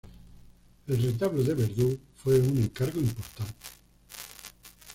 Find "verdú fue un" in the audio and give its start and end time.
1.53-2.57